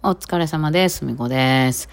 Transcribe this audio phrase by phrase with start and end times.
[0.00, 1.04] お疲れ様です。
[1.04, 1.88] みこです。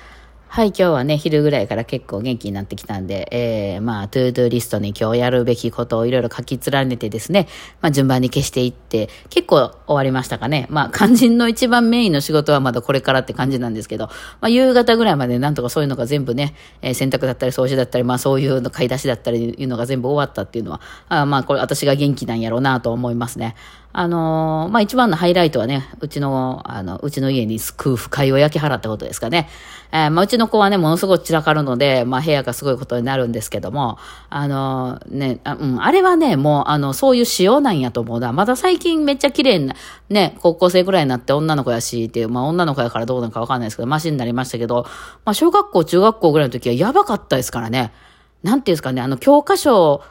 [0.47, 7.47] はい、今日はね、昼ぐらいから結構元気になってきたんで、えー、まあ、トゥードゥーリストに今日やるべきことをいろいろ書き連ねてですね、
[7.81, 10.67] まあ、順番に消していって、結構終わりましたかね。
[10.69, 14.13] まあ、肝心の一番メインの仕事はまだこれからって感じなんですけど、ま
[14.43, 16.53] あ、夕方ぐらいまでなんとかそういうのが全部ね、
[16.83, 23.55] えー洗濯だったり掃除だったり、まあ、そういうの買い出しだったりいうのが全部終わったっていうのは、あまあ、これ私が元気なんやろうなと思いますね。
[23.97, 29.47] あのーまあ、一番のハイライトはね、うちの、あの、うちの家に空腹会を焼き払ったことですかね。
[29.93, 33.97] えーまあ、うちの子はね、ものすごく散らかるので、まあ、部屋がすごいことになるんですけども、
[34.29, 38.33] あのーね、うん、あれはね、もう、あの、そういう仕様なんやと思うな。
[38.33, 39.75] まだ最近めっちゃ綺麗な、
[40.09, 44.85] ね、高校生ぐらいになって女の子やし、っていう、まあ、女の子やからどうなのかわかんないですけど、マシになりましたけど、
[45.23, 47.93] まあ、小学校、中学校ぐらいの時はやばかったですからね。
[48.43, 50.03] なんていうんですかね、あの、教科書、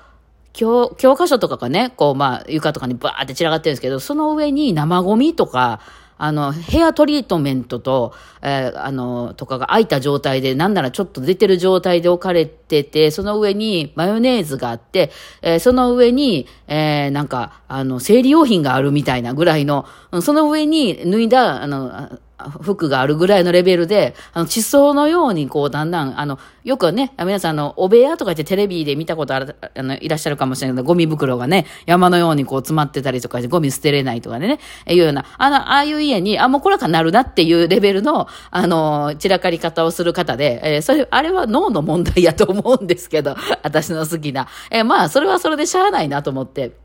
[0.54, 5.80] 教、教科書とかがね、こう、まあ、床とかにバーって散らがってるんですけど、その上に生ゴミとか、
[6.16, 15.10] あの、ヘアトリートメントと、えーあの、とかが開いた状態で、なんならちょっと出てる状態で置かれてて、その上にマヨネーズがあって、
[15.42, 19.86] えーその上に、えーなんか、あの、生理用品があるみたいなぐらいの、
[20.22, 44.48] その上に脱いだ、あの、服があるぐらいのレベルで、あの、地層のように、こう、だんだん、あの、よくね、皆さん、あの、お部屋とか言ってテレビで見たことある、あの、いらっしゃるかもしれないけど、ゴミ袋がね、山のようにこう詰まってたりとかして、ゴミ捨てれないとかね、いうような、あの、ああいう家に、あ、もうこれかなるなっていうレベルの、あの、散らかり方をする方で、えーそれ、あれは脳の問題やと思うんですけど、私の好きな。
[44.70, 46.83] えーまあ、それはそれでしゃあないなと思って、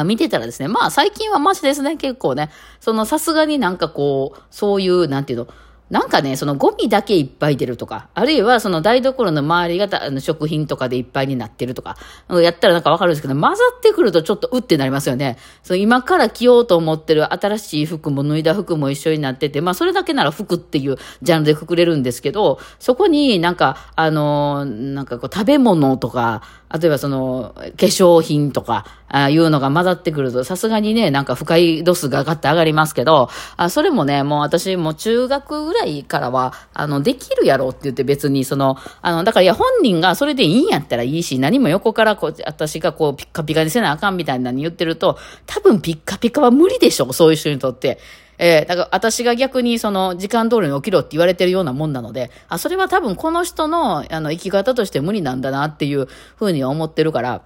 [0.00, 2.50] あ見てたらですね、まあ最近はマシですね、結構ね。
[2.80, 5.48] そのさすがになんかこう、そういう、なんていうの、
[5.90, 11.96] なんかね、そのゴミだけいっぱい出るとか、あるいはその台所の周りがたあの食品とかでいっぱいになってるとか、
[12.30, 15.36] やったらなんかわかるんですけど、混ざってくるとちょっとうってなりますよね。
[15.62, 26.42] その今から着ようと思ってる新しい服も脱いだ服も一緒になってて、まあそれだけなら服っていうジャンルでくくれるんですけど、そこになんか、あのーなんかこう食べ物とか、
[26.78, 47.98] 例えばその化粧品とか、ああいうのが混ざってくると、さすがにね、なんか不快度数が上がって上がりますけど、あそれもね、もう私も中学ぐらいからは、あの、できるやろって言って別にその、あの、だからいや本人がそれでいいんやったらいいし、何も横からこう、私がこう、ピッカピカにせなあかんみたいなのに言ってると、多分ピッカピカは無理でしょ、そういう人にとって。
[48.38, 56.06] えーだから私が逆にその時間通りに起きろって言われてるようなもんなので、あ、それは多分この人のあの生き方として無理なんだなっていう
[56.36, 57.42] ふうには思ってるから、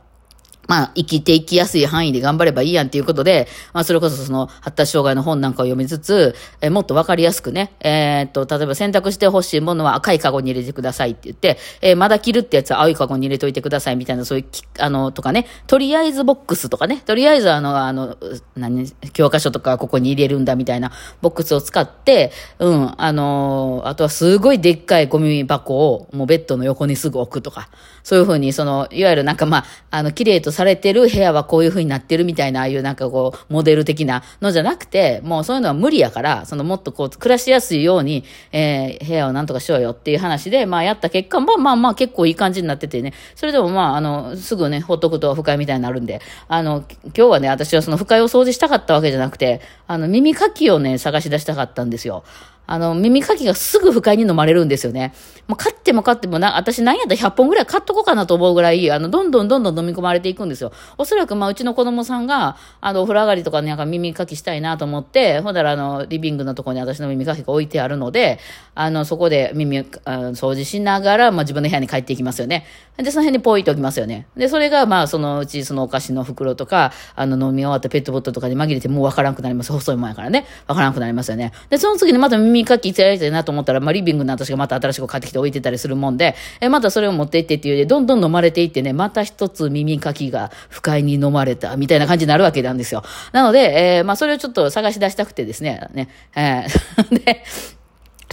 [0.68, 14.46] まあ、生きていきやすい範囲で頑張ればいいやんっていうことで、まあ、それこそその発達障害の本なんかを読みつつ、えもっとわかりやすくね、えーっと、例えば選択してほしいものは赤いカゴに入れてくださいって言って、えーまだ着るってやつは青いカゴに入れといてくださいみたいな、そういう、
[14.78, 18.16] あの、とかね、とりあえずボックスとかね、とりあえずあの、あの、
[18.56, 20.92] 何、教科書とかここに入れるんだみたいな
[21.22, 27.68] ボックスを使って、うん、あのあとはすごいでっかいゴミ箱をもうベッドの横にすぐ置くとか、
[28.02, 52.24] そういうふうに、その、いわゆるなんかまあ、あの、綺麗とされてる部屋はこういうふうになってるみたいな、ああいうなんかこう、モデル的なのじゃなくて、もうそういうのは無理やから、そのもっとこう、暮らしやすいように、えー部屋をなんとかしようよっていう話で、まあやった結果、まあまあまあ結構いい感じになっててね、それでもまあ、あの、すぐね、ほっとくと不快みたいになるんで、あの、今日はね、私はその不快を掃除したかったわけじゃなくて、あの、耳かきをね、探し出したかったんですよ。
[52.68, 55.14] あの、耳かきがすぐ不快に飲まれるんですよね。
[55.46, 60.70] もう買っても買ってもな、私なんやったら100本ぐらい買っとこうかなと思うぐらい、あの、どんどんどんどん飲み込まれていくんですよ。
[60.98, 68.38] おそらく、まあ、うちの子供さんが、あの、お風呂上がりとかになんか耳かきしたいなと思って、ほんだら、あの、リビングのところに私の耳かきが置いてあるので、
[68.74, 72.66] あの、そこで耳、掃除しながら、まあ、自分の部屋に帰っていきますよね。
[72.98, 74.26] で、その辺にポイっておきますよね。
[74.36, 79.72] で、それが、まあ、そのうち、そのお菓子の袋とか、あの、飲み終わったペットボトルとかに紛れてもうわからんくなります。
[79.72, 80.44] 細いもんやからね。
[80.66, 81.52] わからんくなりますよね。
[81.70, 93.02] で、その次にまた耳かきやりたいなと思ったら、まあ、リビングの私がまた新しく買ってきて置いてたりするもんで、え、またそれを持って行ってっていうで、どんどん飲まれていってね、また一つ耳かきが不快に飲まれた、みたいな感じになるわけなんですよ。
[93.32, 97.44] なので、えーまあ、それをちょっと探し出したくてですね、ね、えーで、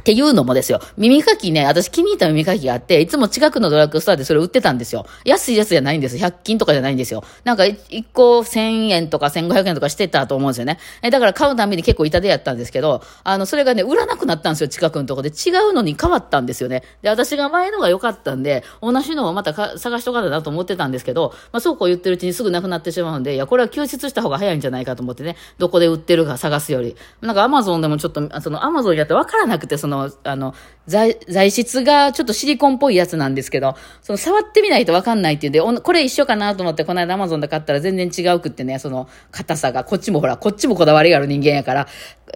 [0.05, 0.81] っていうのもですよ。
[0.97, 5.07] 耳かきね、私気に入った耳かきがあって、いつも近くのドラッグストアでそれ売ってたんですよ。
[5.25, 6.15] 安いやつじゃないんです。
[6.17, 7.23] 100均とかじゃないんですよ。
[7.43, 10.77] なんか1個1000円とか1500円とかしてたと思うんですよね。
[11.01, 15.29] えだから買うために結構痛手やったんですけど、あの、それがね、売らなくなったんですよ、近くのとこで。
[15.29, 16.83] 違うのに変わったんですよね。
[17.01, 26.95] で、私が前のが良かったんで、同じのをまたか探しとかだなと思ってたんですけど、まあそうこう言ってるうちにすぐなくなってしまうんで、いや、これは救出した方が早いんじゃないかと思ってね、どこで売ってるか探すより。
[27.21, 30.53] なんかアマゾンでもちょっと、そのアマゾンやって分からなくて、その、の、あの、
[30.87, 41.87] 材、材質がちょっとシリコンっぽいやつなんですけど、その触ってみないとわかんないっていうんで、これ一緒かなと思ってこの間アマゾンで買ったら全然違うくってね、その硬さが、こっちもほら、こっちもこだわりがある人間やから、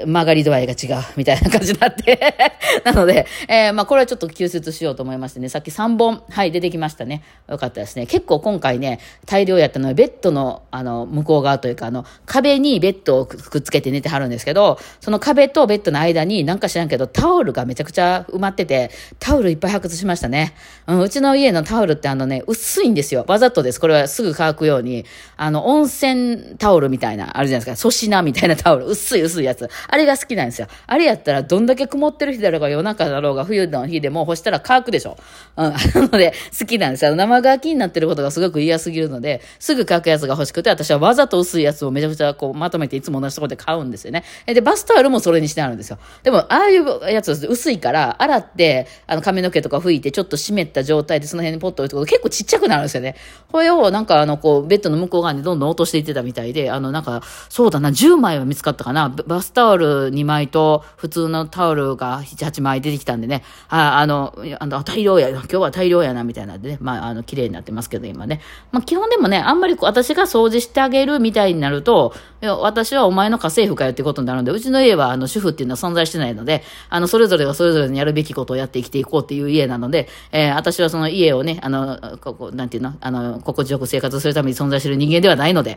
[0.06, 2.20] 曲がり度合いが違う、みたいな感じになって
[2.86, 7.24] なので、えー、まあこれはちょっと救出しようと思いましてね、さっき3本、はい、出てきましたね。
[7.48, 8.08] よかったですね。
[8.08, 20.54] 結構今回ね、大量やったのはベッドの、あの、向こう側というか、あの、壁にベッドをくっつけて寝てはるんですけど、その壁とベッドの間になんか知らんけど、タオルがめちゃくちゃ埋まってて、タオルいっぱい発掘しましたね。
[20.88, 23.26] うん、うちの家のタオルってあのね、薄いんですよ。
[23.28, 23.80] わざとです。
[23.80, 25.06] これはすぐ乾くように、
[25.38, 27.82] あの、温泉タオルみたいな、あるじゃないですか。
[27.82, 28.86] 粗品みたいなタオル。
[28.86, 29.70] 薄い薄いやつ。
[29.88, 30.68] あれが好きなんですよ。
[30.88, 35.18] あれやったら、どんだけ曇ってる日だろうが、夜中だろうが、冬の日でも干したら乾くでしょ。
[35.56, 35.74] うん。
[35.74, 37.16] なので、好きなんですよ。
[37.16, 44.24] 生乾きになってることがすごく嫌すぎるので、すぐ乾くやつが欲しくて、私はわざと薄いやつをめちゃくちゃこう、まとめていつも同じところで買うんですよね。
[44.46, 45.98] で、バスタオルもそれにしてあるんですよ。
[46.24, 53.16] でも、ああいうやつ薄いから、洗って、あの、髪の毛とか拭いて、ちょっと湿った状態でその辺にポッと置いておくと結構ちっちゃくなるんですよね。
[53.52, 59.10] これをなんかあの、こう、ベッドの向こう側にどんどん落としていってたみたいで、あの、なんか、そうだな、10枚は見つかったかな。
[59.10, 68.42] バスタオル2枚と、普通のタオルが7、8枚出てきたんでね、あ、あの、あの、大量や、今日は大量やな、みたいなんでね、まあ、あの、綺麗になってますけど、今ね。
[68.72, 85.76] まあ、基本でもね、あんまり私が掃除してあげるみたいになると、私はお前の家政婦かよってことになるんで、うちの家は、あの、主婦っていうのは存在してないので、あの、それぞれがそれぞれにやるべきことをやって生きていこうっていう家なので、えー、私はその家をね、あの、ここ、なんていうの、あの、心地よく生活するために存在してる人間ではないので、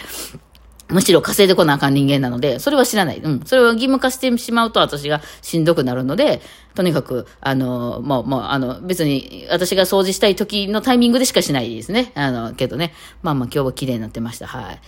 [0.89, 3.19] むしろ稼いでこなあかん人間なので、それは知らない。
[3.19, 3.41] うん。
[3.45, 6.41] それを義務化してしまうと私がしんどくなるので、
[6.77, 12.13] とにかく、あの、もう、もう、あの、別に私が掃除したい時のタイミングでしかしないですね。
[12.15, 12.93] あの、けどね。
[13.23, 14.47] まあまあ今日は綺麗になってました。
[14.47, 14.81] はい。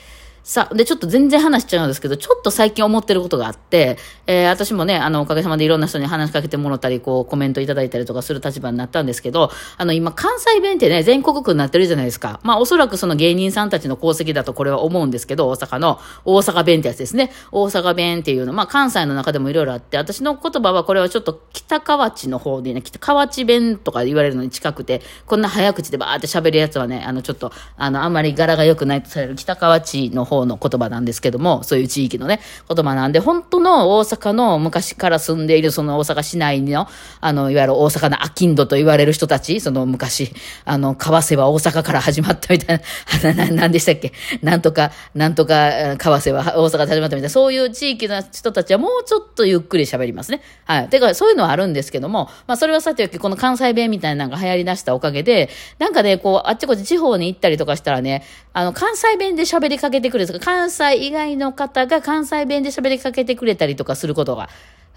[0.45, 3.97] さ、で、ちょっと全然話しちゃうんですけど、ちょっと最近思ってることがあって、
[4.27, 12.41] えー、私もね、あの、おかげさまでいろんな人に話しかけてもらったり、こう、コメントいただいたりとかする立場になったんですけど、あの、今、関西弁ってね、全国区になってるじゃないですか。
[12.43, 17.33] まあ、おそらくその芸人さんたちの功績だとこれは思うんですけど、大阪の、大阪弁ってやつですね。
[17.51, 36.89] 大阪弁っていうの、まあ、関西の中でもいろいろあって、私の言葉はこれはちょっと北河内の方でね、北河内弁とか言われるのに近くて、こんな早口でバーって喋るやつはね、あの、ちょっと、あの、あんまり柄が良くないとされる北河内の方の言葉なんですけども、そういう地域のね、言葉なんで、本当の大阪の昔から住んでいるその大阪市内の、
[37.21, 40.33] あの、いわゆる大阪のアキンドと言われる人たち、その昔、
[40.65, 42.81] あの、為替は大阪から始まったみたい
[43.23, 44.13] な、な、なんでしたっけ？
[44.43, 50.41] なんとか、なんとか、為替は大阪で始まったみたいな、そういう地域の人たちはもうちょっとゆっくり喋りますね。
[50.65, 50.89] はい。
[50.89, 64.49] てか、そういうのはあるんですけども、まあ、それはさておき、この関西弁みたいなのが流行り出したおかげで、なんかね、こう、あっちこっち地方に行ったりとかしたらね、あの、関西弁で喋りかけてくるですか関西以外の方が関西弁で喋りかけてくれたりとかすることが、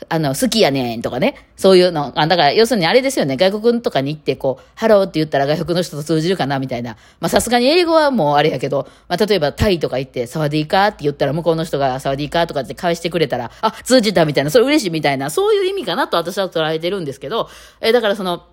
[0.09, 1.47] あの、好きやねんとかね。
[1.55, 2.13] そういうの。
[2.15, 3.35] あだから、要するにあれですよね。
[3.35, 6.97] 外国とかに行って、こう、ハローって言ったら外国の人と通じるかなみたいな。
[7.19, 17.49] まあ、さすがに英語はもうあれやけど、まあ、例えばタイとか行って、สวัสดีค่ะ って言ったら、向こうの人がสวัสดีค่ะ とかって返してくれたら、あ、通じたみたいな、それ嬉しいみたいな、そういう意味かなと私は捉えてるんですけど、
[17.81, 18.43] えだからその、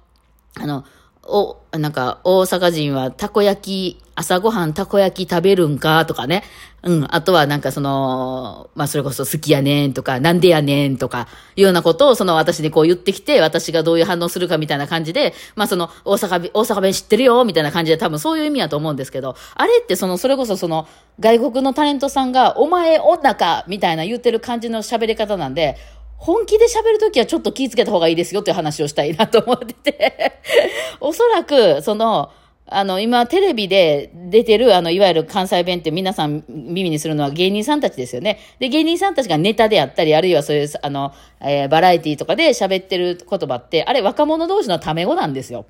[0.59, 0.85] あの、
[1.27, 6.45] お、なんか、大阪人はたこ焼き、朝ごはんたこ焼き食べるんかとかね。
[6.83, 7.07] うん。
[7.11, 11.27] あとはなんかその、まあそれこそ好きやねんとか、なんでやねんとか、
[11.57, 20.87] いうようなことをその私にこう言ってきて、私がどういう反応するかみたいな感じで、まあその、大阪、大阪弁知ってるよみたいな感じで多分そういう意味やと思うんですけど、あれってその、それこそその、
[21.19, 25.77] 外国のタレントさんが、お前女かみたいな言ってる感じの喋り方なんで、
[26.25, 30.41] 本気で喋るときはちょっと気をつけた方がいいですよっていう話をしたいなと思ってて
[30.99, 32.31] おそらく、その、
[32.67, 38.39] あの、今、テレビで出てる、あの、いわゆる関西弁って皆さん耳にするのは芸人さんたちですよね。
[38.59, 41.13] で、芸人さんたちがネタであったり、あるいはそういう、あの、
[41.43, 45.67] えー、バラエティとかで喋ってる言葉って、あれ、若者同士のため語なんですよ。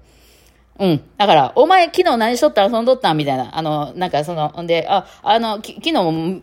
[0.81, 1.01] うん。
[1.19, 3.57] だから、お前昨日何しとった遊んどったみたいな。
[3.57, 5.93] あの、なんかその、んで、あ、あの、昨日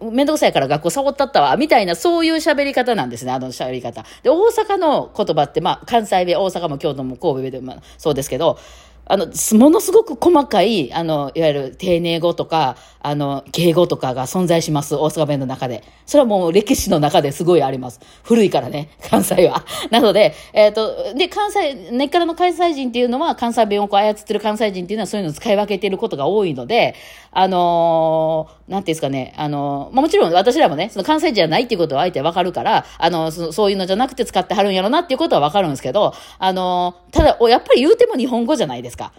[0.10, 4.06] めんどくさいから学校サボったったわ、みたいな、そういう喋り方なんですね、あの喋り方。
[4.24, 8.58] で、大阪の言葉って、まあ、関西弁、大阪も京都も神戸弁でもそうですけど、
[9.12, 15.84] あの、ものすごく細かい、あの、いわゆる丁寧語とか、あの、敬語とかが存在します、大阪弁の中で。
[16.06, 18.00] それはもう歴史の中ですごいあります。
[18.24, 19.66] 古いからね、 関西は。
[19.90, 26.96] なので、えっ、ー、と、で、関西、根っからの関西人っていうのは、関西弁をこう操ってる関西人っていうのはそういうのを使い分けていることが多いので、
[27.34, 39.01] あのー、なんていうんですかね、あのー、まあ、もちろん私らもね、その関西人じゃないっていうことは相手わかるから、あのそ、そういうのじゃなくて使ってはるんやろなっていうことはわかるんですけど、あのただ、やっぱり言うても日本語じゃないですか。
[39.02, 39.14] か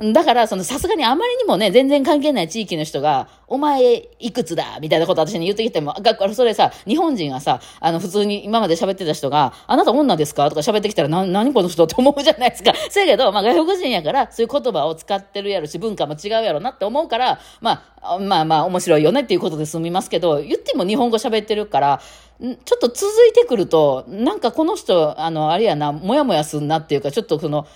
[0.00, 5.94] だから、その、さすがにあまりにもね、全然関係ない地域の人が、お前、いくつだみたいなこと私に言ってきても、
[6.32, 12.72] それさ、日本人がさ、あの、普通に今まで喋ってた人が、あなた女ですかとか喋ってきたら、な、何この人って思うじゃないですか。
[12.88, 22.00] せやけど、まあ、外国人やから、そういう言葉を使ってるやろし、文化も違うやろなって思うから、まあ、まあまあ、面白いよねっていうことで済みますけど、言っても日本語喋ってるから、
[22.40, 27.66] ちょっと続いてくると、なんかこの人、あの、あれやな、もやもやすんなっていうか、ちょっとその、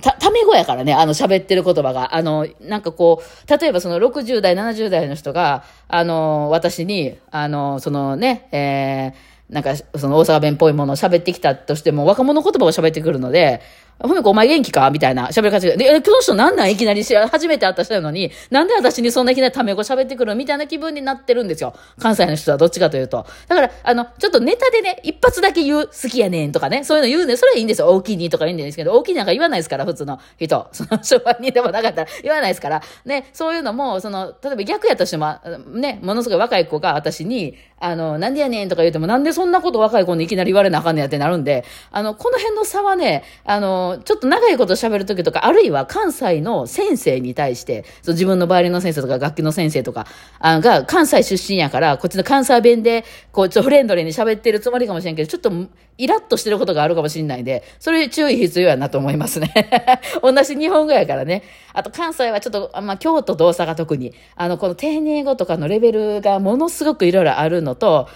[0.00, 2.14] た、ため語やからね、あの喋ってる言葉が。
[2.14, 13.60] あの、なんかこう、例えばその60代、70代の人が、あの、私に、あの、そのね、えー、なんか、その大阪弁っぽいものを喋ってきたとしても、若者言葉を喋ってくるので、
[14.00, 14.90] ふみこお前元気か？
[14.90, 16.70] みたいな喋り方で、え、この人なんなん？
[16.70, 20.34] いきなり初めて会った人なのに、なんで私にそんないきなりタメ語喋ってくる？
[20.34, 21.74] みたいな気分になってるんですよ。
[21.98, 23.26] 関西の人はどっちかというと。
[23.48, 27.36] だから、あの、ちょっとネタでね、一発だけ言う、好きやねんとかね、そういうの言うね。
[27.36, 27.88] それはいいんですよ。
[27.88, 30.68] 大きいにとか言うんですけど、大きいなんか言わないですから、普通の人。
[30.72, 32.82] その昭和にでもなかったら言わないですから。
[33.04, 50.06] ね、そういうのも、その、例えば逆やとしても、ね、ものすごい若い子が私に、あの、なんでやねんとか言うても、なんでそんなこと若い子にいきなり言われなあかんねやってなるんで、あの、この辺の差はね、あの、ちょっと長いこと喋るときとか、あるいは関西の先生に対して、そう自分のバイオリンの先生とか楽器の先生とか、
[50.38, 55.50] あが関西出身やから、こっちの関西弁で、こう、ちょフレンドリーに喋ってるつもりかもしれんけど、ちょっと
[55.98, 59.52] イラッとしてることがあるかもしれないんで、それ注意必要やなと思いますね。
[60.22, 61.42] 同じ日本語やからね。
[61.72, 68.08] あと関西はちょっと、まあ、京都と大阪特に、あの、この丁寧語とかのレベルがものすごくいろいろあるのと、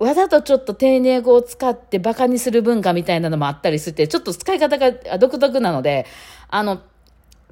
[0.00, 6.06] わざとちょっと丁寧語を使って馬鹿にする文化みたいなのもあったりして、ちょっと使い方が独特なので、
[6.48, 6.80] あの、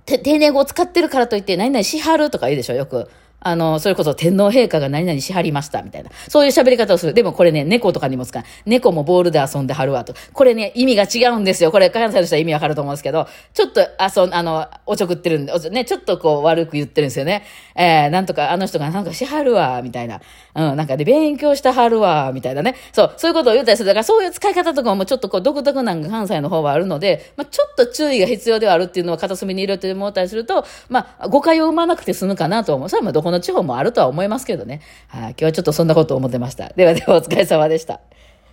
[0.06, 3.10] 丁寧語を使ってるからといって、何々しはるとか言うでしょ、よく。
[3.40, 6.10] あの、それこそ天皇陛下が何々しはりました、みたいな。
[6.28, 7.14] そういう喋り方をする。
[7.14, 8.42] でもこれね、猫とかにも使う。
[8.66, 10.14] 猫もボールで遊んではるわと。
[10.32, 11.70] これね、意味が違うんですよ。
[11.70, 17.44] これ、関西の人は意味わかると思うんですけど、ちょっと遊ん、あの、おちょくってるんで、ね、ちょっとこう悪く言ってるんですよね。
[17.76, 20.20] えー、なんとかあの人がなんかしはるわ、みたいな。
[20.54, 22.74] うん、なんかで、勉強したはるわ、みたいなね。
[22.92, 23.86] そう、そういうことを言ったりする。
[23.86, 32.88] だからそういう使い方とかもちょっとこう独特なんが関西の方はあるので、まあちょっと注意が必要ではあるっていうのは片隅にいるって思ったりすると、まあ誤解を生まなくて済むかなと思う。
[32.88, 34.80] それはまあどこの地方もあるとは思いますけどね。
[35.06, 36.70] はい、今日はちょっとそんなことを思ってました。
[36.70, 38.00] ではではお疲れ様でした。